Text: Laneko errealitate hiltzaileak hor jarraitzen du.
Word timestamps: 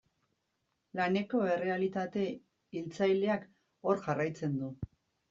Laneko 0.99 1.41
errealitate 1.55 2.23
hiltzaileak 2.79 3.45
hor 3.91 4.03
jarraitzen 4.07 4.57
du. 4.65 4.71